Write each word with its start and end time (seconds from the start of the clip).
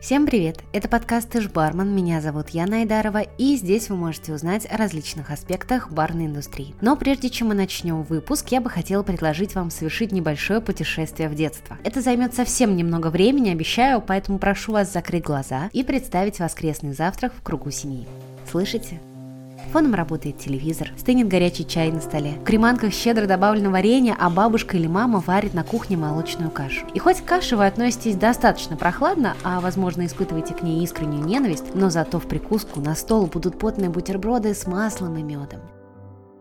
Всем 0.00 0.26
привет! 0.26 0.62
Это 0.72 0.88
подкаст 0.88 1.28
«Ты 1.28 1.42
ж 1.42 1.50
бармен», 1.50 1.94
меня 1.94 2.22
зовут 2.22 2.50
Яна 2.50 2.78
Айдарова, 2.78 3.20
и 3.20 3.56
здесь 3.56 3.90
вы 3.90 3.96
можете 3.96 4.32
узнать 4.32 4.66
о 4.70 4.78
различных 4.78 5.30
аспектах 5.30 5.90
барной 5.90 6.24
индустрии. 6.24 6.74
Но 6.80 6.96
прежде 6.96 7.28
чем 7.28 7.48
мы 7.48 7.54
начнем 7.54 8.02
выпуск, 8.02 8.48
я 8.48 8.62
бы 8.62 8.70
хотела 8.70 9.02
предложить 9.02 9.54
вам 9.54 9.70
совершить 9.70 10.10
небольшое 10.10 10.62
путешествие 10.62 11.28
в 11.28 11.34
детство. 11.34 11.76
Это 11.84 12.00
займет 12.00 12.34
совсем 12.34 12.74
немного 12.74 13.08
времени, 13.08 13.50
обещаю, 13.50 14.00
поэтому 14.00 14.38
прошу 14.38 14.72
вас 14.72 14.90
закрыть 14.90 15.24
глаза 15.24 15.68
и 15.74 15.84
представить 15.84 16.38
воскресный 16.38 16.94
завтрак 16.94 17.34
в 17.34 17.42
кругу 17.42 17.70
семьи. 17.70 18.06
Слышите? 18.50 19.00
Фоном 19.72 19.94
работает 19.94 20.38
телевизор, 20.38 20.92
стынет 20.96 21.28
горячий 21.28 21.66
чай 21.66 21.90
на 21.90 22.00
столе. 22.00 22.32
В 22.40 22.44
креманках 22.44 22.92
щедро 22.92 23.26
добавлено 23.26 23.70
варенье, 23.70 24.16
а 24.18 24.30
бабушка 24.30 24.76
или 24.76 24.86
мама 24.86 25.22
варит 25.26 25.54
на 25.54 25.64
кухне 25.64 25.96
молочную 25.96 26.50
кашу. 26.50 26.86
И 26.94 26.98
хоть 26.98 27.20
к 27.20 27.24
каше 27.24 27.56
вы 27.56 27.66
относитесь 27.66 28.16
достаточно 28.16 28.76
прохладно, 28.76 29.36
а 29.42 29.60
возможно 29.60 30.06
испытываете 30.06 30.54
к 30.54 30.62
ней 30.62 30.82
искреннюю 30.84 31.24
ненависть, 31.24 31.74
но 31.74 31.90
зато 31.90 32.18
в 32.18 32.26
прикуску 32.26 32.80
на 32.80 32.94
стол 32.94 33.26
будут 33.26 33.58
потные 33.58 33.90
бутерброды 33.90 34.54
с 34.54 34.66
маслом 34.66 35.16
и 35.16 35.22
медом. 35.22 35.60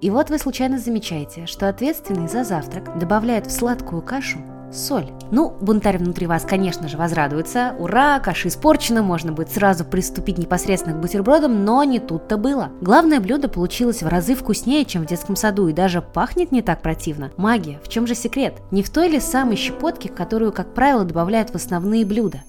И 0.00 0.10
вот 0.10 0.30
вы 0.30 0.38
случайно 0.38 0.78
замечаете, 0.78 1.46
что 1.46 1.68
ответственный 1.68 2.28
за 2.28 2.42
завтрак 2.42 2.98
добавляет 2.98 3.46
в 3.46 3.52
сладкую 3.52 4.02
кашу 4.02 4.38
соль. 4.74 5.10
Ну, 5.30 5.56
бунтарь 5.60 5.98
внутри 5.98 6.26
вас, 6.26 6.44
конечно 6.44 6.88
же, 6.88 6.96
возрадуется. 6.96 7.74
Ура, 7.78 8.18
каша 8.20 8.48
испорчена, 8.48 9.02
можно 9.02 9.32
будет 9.32 9.50
сразу 9.50 9.84
приступить 9.84 10.38
непосредственно 10.38 10.96
к 10.96 11.00
бутербродам, 11.00 11.64
но 11.64 11.84
не 11.84 12.00
тут-то 12.00 12.36
было. 12.36 12.70
Главное 12.80 13.20
блюдо 13.20 13.48
получилось 13.48 14.02
в 14.02 14.08
разы 14.08 14.34
вкуснее, 14.34 14.84
чем 14.84 15.02
в 15.02 15.06
детском 15.06 15.36
саду, 15.36 15.68
и 15.68 15.72
даже 15.72 16.02
пахнет 16.02 16.52
не 16.52 16.62
так 16.62 16.82
противно. 16.82 17.30
Магия. 17.36 17.80
В 17.84 17.88
чем 17.88 18.06
же 18.06 18.14
секрет? 18.14 18.54
Не 18.70 18.82
в 18.82 18.90
той 18.90 19.08
ли 19.08 19.20
самой 19.20 19.56
щепотке, 19.56 20.08
которую, 20.08 20.52
как 20.52 20.74
правило, 20.74 21.04
добавляют 21.04 21.50
в 21.50 21.54
основные 21.54 22.04
блюда? 22.04 22.42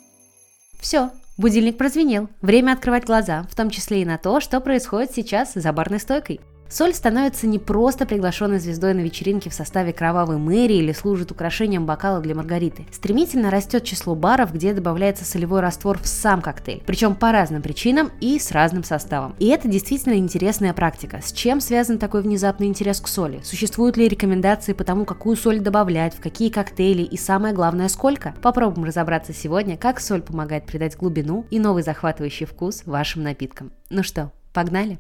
Все, 0.80 1.12
Будильник 1.36 1.78
прозвенел. 1.78 2.30
Время 2.42 2.74
открывать 2.74 3.06
глаза, 3.06 3.48
в 3.50 3.56
том 3.56 3.72
числе 3.72 4.04
и 4.04 4.06
на 4.06 4.20
то, 4.20 4.40
что 4.40 4.60
происходит 4.62 5.14
сейчас 5.16 5.54
за 5.56 5.74
барной 5.74 6.00
стойкой. 6.00 6.40
Соль 6.74 6.96
становится 6.96 7.46
не 7.46 7.60
просто 7.60 8.08
приглашенной 8.08 8.58
звездой 8.58 8.96
на 8.96 9.02
вечеринке 9.02 9.52
в 9.52 9.54
составе 9.54 9.94
кровавой 9.94 10.38
мэрии 10.38 10.78
или 10.78 10.92
служит 10.92 11.30
украшением 11.30 11.86
бокала 11.86 12.20
для 12.20 12.34
Маргариты. 12.34 12.88
Стремительно 12.92 13.52
растет 13.52 13.84
число 13.84 14.16
баров, 14.16 14.52
где 14.52 14.74
добавляется 14.74 15.24
солевой 15.24 15.60
раствор 15.60 16.00
в 16.00 16.08
сам 16.08 16.42
коктейль, 16.42 16.82
причем 16.84 17.14
по 17.14 17.32
разным 17.32 17.62
причинам 17.62 18.10
и 18.20 18.40
с 18.40 18.52
разным 18.52 18.84
составом. 18.84 19.36
И 19.38 19.50
это 19.50 19.68
действительно 19.68 20.16
интересная 20.16 20.74
практика. 20.74 21.20
С 21.24 21.32
чем 21.32 21.62
связан 21.62 22.00
такой 22.00 22.24
внезапный 22.24 22.66
интерес 22.66 23.02
к 23.02 23.08
соли? 23.08 23.42
Существуют 23.44 23.96
ли 23.96 24.08
рекомендации 24.08 24.74
по 24.74 24.84
тому, 24.84 25.06
какую 25.06 25.36
соль 25.36 25.60
добавлять, 25.60 26.16
в 26.16 26.22
какие 26.22 26.50
коктейли 26.50 27.04
и 27.04 27.18
самое 27.18 27.54
главное, 27.54 27.88
сколько? 27.88 28.34
Попробуем 28.42 28.86
разобраться 28.86 29.32
сегодня, 29.32 29.78
как 29.78 30.00
соль 30.00 30.24
помогает 30.24 30.66
придать 30.66 30.98
глубину 30.98 31.46
и 31.52 31.60
новый 31.60 31.84
захватывающий 31.84 32.48
вкус 32.48 32.82
вашим 32.88 33.22
напиткам. 33.22 33.72
Ну 33.92 34.02
что, 34.02 34.32
погнали? 34.54 34.98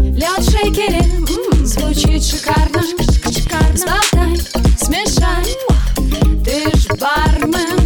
Лед 0.00 0.38
в 0.38 0.50
шейкере, 0.50 1.02
звучит 1.64 2.22
шикарно. 2.22 2.82
Сболтай, 3.74 4.36
смешай, 4.78 5.44
ты 6.44 6.76
ж 6.76 6.88
бармен. 6.98 7.80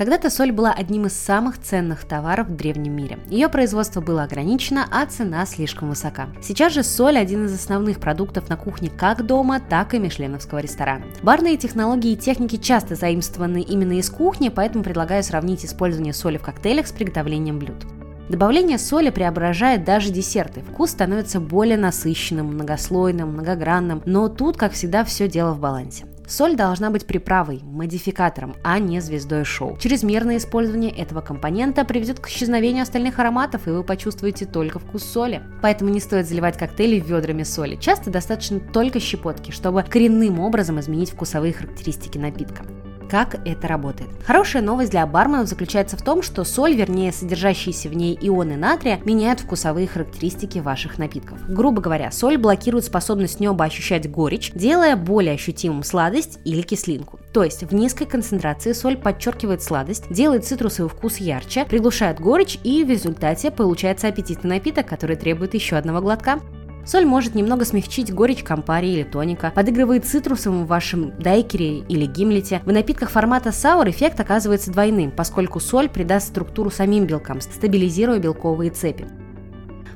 Когда-то 0.00 0.30
соль 0.30 0.50
была 0.50 0.72
одним 0.72 1.04
из 1.04 1.12
самых 1.12 1.60
ценных 1.60 2.04
товаров 2.04 2.46
в 2.46 2.56
древнем 2.56 2.96
мире. 2.96 3.18
Ее 3.28 3.50
производство 3.50 4.00
было 4.00 4.22
ограничено, 4.22 4.86
а 4.90 5.04
цена 5.04 5.44
слишком 5.44 5.90
высока. 5.90 6.30
Сейчас 6.40 6.72
же 6.72 6.82
соль 6.82 7.18
один 7.18 7.44
из 7.44 7.52
основных 7.52 8.00
продуктов 8.00 8.48
на 8.48 8.56
кухне 8.56 8.88
как 8.88 9.26
дома, 9.26 9.60
так 9.60 9.92
и 9.92 9.98
мишленовского 9.98 10.60
ресторана. 10.60 11.04
Барные 11.22 11.58
технологии 11.58 12.12
и 12.12 12.16
техники 12.16 12.56
часто 12.56 12.94
заимствованы 12.94 13.60
именно 13.60 13.98
из 13.98 14.08
кухни, 14.08 14.48
поэтому 14.48 14.84
предлагаю 14.84 15.22
сравнить 15.22 15.66
использование 15.66 16.14
соли 16.14 16.38
в 16.38 16.42
коктейлях 16.42 16.86
с 16.86 16.92
приготовлением 16.92 17.58
блюд. 17.58 17.84
Добавление 18.30 18.78
соли 18.78 19.10
преображает 19.10 19.84
даже 19.84 20.12
десерты. 20.12 20.60
Вкус 20.62 20.90
становится 20.90 21.40
более 21.40 21.76
насыщенным, 21.76 22.46
многослойным, 22.46 23.32
многогранным, 23.32 24.02
но 24.06 24.28
тут, 24.28 24.56
как 24.56 24.70
всегда, 24.70 25.04
все 25.04 25.26
дело 25.26 25.52
в 25.52 25.58
балансе. 25.58 26.04
Соль 26.28 26.54
должна 26.54 26.90
быть 26.90 27.08
приправой, 27.08 27.58
модификатором, 27.64 28.54
а 28.62 28.78
не 28.78 29.00
звездой 29.00 29.44
шоу. 29.44 29.76
Чрезмерное 29.78 30.36
использование 30.36 30.92
этого 30.92 31.22
компонента 31.22 31.84
приведет 31.84 32.20
к 32.20 32.28
исчезновению 32.28 32.84
остальных 32.84 33.18
ароматов, 33.18 33.66
и 33.66 33.70
вы 33.72 33.82
почувствуете 33.82 34.46
только 34.46 34.78
вкус 34.78 35.02
соли. 35.02 35.42
Поэтому 35.60 35.90
не 35.90 35.98
стоит 35.98 36.28
заливать 36.28 36.56
коктейли 36.56 37.00
ведрами 37.00 37.42
соли. 37.42 37.74
Часто 37.74 38.10
достаточно 38.10 38.60
только 38.60 39.00
щепотки, 39.00 39.50
чтобы 39.50 39.82
коренным 39.82 40.38
образом 40.38 40.78
изменить 40.78 41.10
вкусовые 41.10 41.52
характеристики 41.52 42.16
напитка. 42.16 42.62
Как 43.10 43.44
это 43.44 43.66
работает? 43.66 44.08
Хорошая 44.24 44.62
новость 44.62 44.92
для 44.92 45.04
барменов 45.04 45.48
заключается 45.48 45.96
в 45.96 46.02
том, 46.02 46.22
что 46.22 46.44
соль, 46.44 46.76
вернее 46.76 47.10
содержащиеся 47.10 47.88
в 47.88 47.94
ней 47.94 48.16
ионы 48.20 48.56
натрия, 48.56 49.00
меняют 49.04 49.40
вкусовые 49.40 49.88
характеристики 49.88 50.60
ваших 50.60 50.96
напитков. 50.96 51.38
Грубо 51.48 51.80
говоря, 51.80 52.12
соль 52.12 52.38
блокирует 52.38 52.84
способность 52.84 53.40
неба 53.40 53.64
ощущать 53.64 54.08
горечь, 54.08 54.52
делая 54.54 54.94
более 54.94 55.34
ощутимым 55.34 55.82
сладость 55.82 56.38
или 56.44 56.62
кислинку. 56.62 57.18
То 57.32 57.42
есть 57.42 57.64
в 57.64 57.74
низкой 57.74 58.06
концентрации 58.06 58.72
соль 58.72 58.96
подчеркивает 58.96 59.60
сладость, 59.60 60.04
делает 60.12 60.44
цитрусовый 60.44 60.90
вкус 60.90 61.16
ярче, 61.16 61.64
приглушает 61.64 62.20
горечь 62.20 62.60
и 62.62 62.84
в 62.84 62.90
результате 62.90 63.50
получается 63.50 64.06
аппетитный 64.06 64.50
напиток, 64.50 64.86
который 64.86 65.16
требует 65.16 65.54
еще 65.54 65.74
одного 65.74 66.00
глотка. 66.00 66.40
Соль 66.84 67.04
может 67.04 67.34
немного 67.34 67.64
смягчить 67.64 68.12
горечь 68.12 68.42
кампари 68.42 68.88
или 68.88 69.02
тоника, 69.02 69.52
подыгрывает 69.54 70.06
цитрусом 70.06 70.64
в 70.64 70.66
вашем 70.66 71.12
дайкере 71.18 71.78
или 71.78 72.06
гимлете. 72.06 72.62
В 72.64 72.72
напитках 72.72 73.10
формата 73.10 73.52
саур 73.52 73.88
эффект 73.88 74.18
оказывается 74.20 74.72
двойным, 74.72 75.10
поскольку 75.10 75.60
соль 75.60 75.88
придаст 75.88 76.28
структуру 76.28 76.70
самим 76.70 77.06
белкам, 77.06 77.40
стабилизируя 77.40 78.18
белковые 78.18 78.70
цепи. 78.70 79.06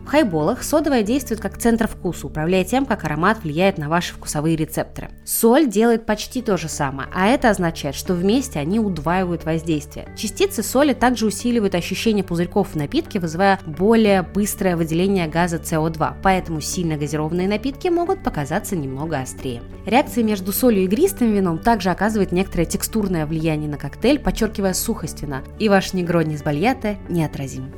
В 0.04 0.06
хайболах 0.06 0.62
содовая 0.62 1.02
действует 1.02 1.40
как 1.40 1.56
центр 1.56 1.88
вкуса, 1.88 2.26
управляя 2.26 2.62
тем, 2.62 2.84
как 2.84 3.04
аромат 3.04 3.42
влияет 3.42 3.78
на 3.78 3.88
ваши 3.88 4.12
вкусовые 4.12 4.54
рецепторы. 4.54 5.08
Соль 5.24 5.66
делает 5.66 6.04
почти 6.04 6.42
то 6.42 6.58
же 6.58 6.68
самое, 6.68 7.08
а 7.14 7.26
это 7.26 7.48
означает, 7.48 7.94
что 7.94 8.12
вместе 8.12 8.58
они 8.58 8.78
удваивают 8.78 9.44
воздействие. 9.44 10.06
Частицы 10.14 10.62
соли 10.62 10.92
также 10.92 11.24
усиливают 11.24 11.74
ощущение 11.74 12.22
пузырьков 12.22 12.68
в 12.68 12.74
напитке, 12.76 13.18
вызывая 13.18 13.58
более 13.66 14.20
быстрое 14.22 14.76
выделение 14.76 15.26
газа 15.26 15.56
СО2, 15.56 16.16
поэтому 16.22 16.60
сильно 16.60 16.96
газированные 16.96 17.48
напитки 17.48 17.88
могут 17.88 18.22
показаться 18.22 18.76
немного 18.76 19.18
острее. 19.18 19.62
Реакция 19.86 20.22
между 20.22 20.52
солью 20.52 20.82
и 20.82 20.84
игристым 20.84 21.32
вином 21.32 21.58
также 21.58 21.88
оказывает 21.88 22.30
некоторое 22.30 22.66
текстурное 22.66 23.24
влияние 23.24 23.70
на 23.70 23.78
коктейль, 23.78 24.18
подчеркивая 24.18 24.74
сухость 24.74 25.22
вина, 25.22 25.42
и 25.58 25.70
ваш 25.70 25.94
негрони 25.94 26.36
с 26.36 26.42
бальята 26.42 26.98
неотразим. 27.08 27.72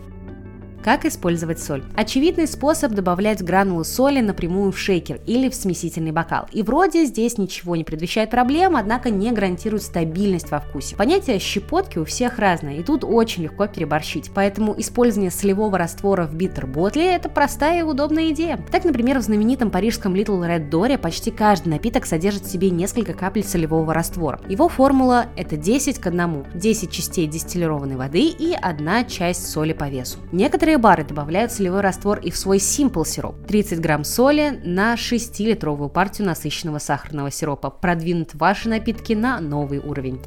Как 0.87 1.05
использовать 1.05 1.59
соль? 1.59 1.83
Очевидный 1.97 2.47
способ 2.47 2.93
добавлять 2.93 3.43
гранулы 3.43 3.85
соли 3.85 4.21
напрямую 4.21 4.71
в 4.71 4.79
шейкер 4.79 5.19
или 5.27 5.49
в 5.49 5.55
смесительный 5.57 6.13
бокал. 6.13 6.47
И 6.53 6.63
вроде 6.63 7.07
здесь 7.07 7.39
ничего 7.39 7.75
не 7.75 7.83
предвещает 7.83 8.31
проблем, 8.31 8.77
однако 8.77 9.11
не 9.11 9.33
гарантирует 9.33 9.83
стабильность 9.83 10.53
во 10.53 10.61
вкусе. 10.61 10.95
Понятие 10.95 11.41
щепотки 11.41 11.99
у 11.99 12.05
всех 12.05 12.39
разное, 12.39 12.77
и 12.77 12.85
тут 12.85 13.03
очень 13.03 13.43
легко 13.43 13.67
переборщить. 13.67 14.31
Поэтому 14.33 14.79
использование 14.79 15.33
солевого 15.33 15.77
раствора 15.77 16.25
в 16.25 16.37
битер-ботле– 16.37 17.07
это 17.17 17.31
простая 17.31 17.81
и 17.81 17.83
удобная 17.83 18.31
идея. 18.31 18.65
Так, 18.71 18.85
например, 18.85 19.19
в 19.19 19.23
знаменитом 19.23 19.73
парижском 19.73 20.15
Little 20.15 20.39
Red 20.47 20.71
Door 20.71 20.99
почти 20.99 21.33
каждый 21.33 21.71
напиток 21.71 22.07
содержит 22.07 22.45
в 22.45 22.49
себе 22.53 22.71
несколько 22.71 23.13
капель 23.13 23.43
солевого 23.43 23.93
раствора. 23.93 24.41
Его 24.49 24.69
формула– 24.69 25.27
это 25.37 25.57
10 25.57 25.99
к 25.99 26.07
1. 26.07 26.47
10 26.55 26.91
частей 26.93 27.27
дистиллированной 27.27 27.97
воды 27.97 28.29
и 28.29 28.53
одна 28.55 29.03
часть 29.03 29.51
соли 29.51 29.73
по 29.73 29.89
весу. 29.89 30.19
Некоторые 30.31 30.76
Некоторые 30.77 30.97
бары 30.97 31.09
добавляют 31.09 31.53
солевой 31.53 31.81
раствор 31.81 32.19
и 32.19 32.31
в 32.31 32.37
свой 32.37 32.59
Simple 32.59 33.07
сироп. 33.07 33.47
30 33.47 33.81
грамм 33.81 34.05
соли 34.05 34.61
на 34.63 34.93
6-литровую 34.93 35.89
партию 35.89 36.27
насыщенного 36.27 36.81
сахарного 36.81 37.31
сиропа 37.31 37.71
продвинут 37.71 38.35
ваши 38.35 38.69
напитки 38.69 39.15
на 39.15 39.41
новый 39.41 39.79
уровень 39.79 40.21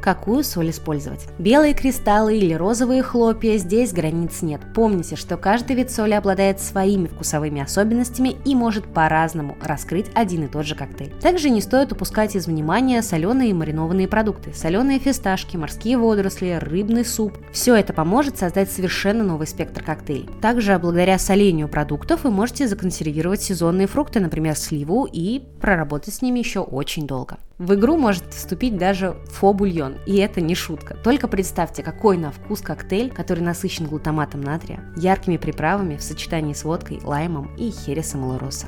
какую 0.00 0.44
соль 0.44 0.70
использовать. 0.70 1.26
Белые 1.38 1.74
кристаллы 1.74 2.36
или 2.38 2.54
розовые 2.54 3.02
хлопья, 3.02 3.56
здесь 3.56 3.92
границ 3.92 4.42
нет. 4.42 4.60
Помните, 4.74 5.16
что 5.16 5.36
каждый 5.36 5.76
вид 5.76 5.90
соли 5.90 6.12
обладает 6.12 6.60
своими 6.60 7.06
вкусовыми 7.06 7.62
особенностями 7.62 8.36
и 8.44 8.54
может 8.54 8.84
по-разному 8.84 9.56
раскрыть 9.62 10.06
один 10.14 10.44
и 10.44 10.48
тот 10.48 10.66
же 10.66 10.74
коктейль. 10.74 11.14
Также 11.20 11.50
не 11.50 11.60
стоит 11.60 11.92
упускать 11.92 12.36
из 12.36 12.46
внимания 12.46 13.02
соленые 13.02 13.50
и 13.50 13.54
маринованные 13.54 14.08
продукты. 14.08 14.52
Соленые 14.54 14.98
фисташки, 14.98 15.56
морские 15.56 15.98
водоросли, 15.98 16.58
рыбный 16.60 17.04
суп. 17.04 17.38
Все 17.52 17.74
это 17.74 17.92
поможет 17.92 18.38
создать 18.38 18.70
совершенно 18.70 19.24
новый 19.24 19.46
спектр 19.46 19.82
коктейлей. 19.82 20.28
Также 20.40 20.78
благодаря 20.78 21.18
солению 21.18 21.68
продуктов 21.68 22.24
вы 22.24 22.30
можете 22.30 22.68
законсервировать 22.68 23.42
сезонные 23.42 23.86
фрукты, 23.86 24.20
например, 24.20 24.56
сливу, 24.56 25.08
и 25.10 25.42
проработать 25.60 26.14
с 26.14 26.22
ними 26.22 26.38
еще 26.38 26.60
очень 26.60 27.06
долго. 27.06 27.38
В 27.58 27.72
игру 27.72 27.96
может 27.96 28.34
вступить 28.34 28.76
даже 28.76 29.16
фо-бульон, 29.28 29.96
и 30.04 30.16
это 30.16 30.42
не 30.42 30.54
шутка. 30.54 30.94
Только 30.94 31.26
представьте, 31.26 31.82
какой 31.82 32.18
на 32.18 32.30
вкус 32.30 32.60
коктейль, 32.60 33.10
который 33.10 33.40
насыщен 33.40 33.86
глутаматом 33.86 34.42
натрия, 34.42 34.84
яркими 34.94 35.38
приправами 35.38 35.96
в 35.96 36.02
сочетании 36.02 36.52
с 36.52 36.64
водкой, 36.64 37.00
лаймом 37.02 37.54
и 37.56 37.70
хересом 37.70 38.24
лороса. 38.26 38.66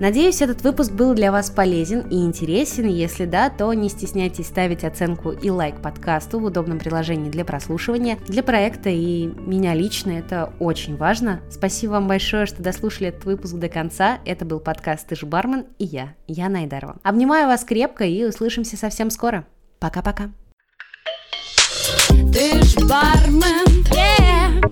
Надеюсь, 0.00 0.40
этот 0.40 0.62
выпуск 0.62 0.92
был 0.92 1.12
для 1.12 1.30
вас 1.30 1.50
полезен 1.50 2.00
и 2.08 2.24
интересен. 2.24 2.86
Если 2.86 3.26
да, 3.26 3.50
то 3.50 3.70
не 3.74 3.90
стесняйтесь 3.90 4.46
ставить 4.46 4.82
оценку 4.82 5.30
и 5.30 5.50
лайк 5.50 5.82
подкасту 5.82 6.40
в 6.40 6.44
удобном 6.44 6.78
приложении 6.78 7.28
для 7.28 7.44
прослушивания. 7.44 8.16
Для 8.26 8.42
проекта 8.42 8.88
и 8.88 9.26
меня 9.26 9.74
лично 9.74 10.12
это 10.12 10.54
очень 10.58 10.96
важно. 10.96 11.42
Спасибо 11.50 11.92
вам 11.92 12.08
большое, 12.08 12.46
что 12.46 12.62
дослушали 12.62 13.08
этот 13.08 13.26
выпуск 13.26 13.56
до 13.56 13.68
конца. 13.68 14.20
Это 14.24 14.46
был 14.46 14.58
подкаст 14.58 15.06
«Ты 15.06 15.16
же 15.16 15.26
бармен» 15.26 15.66
и 15.78 15.84
я, 15.84 16.14
Яна 16.26 16.60
Айдарова. 16.60 16.96
Обнимаю 17.02 17.46
вас 17.48 17.62
крепко 17.64 18.04
и 18.04 18.24
услышимся 18.24 18.78
совсем 18.78 19.10
скоро. 19.10 19.44
Пока-пока. 19.80 20.30
Ты 22.32 22.62
ж 22.62 22.76
бармен, 22.88 23.84
yeah. 23.92 24.70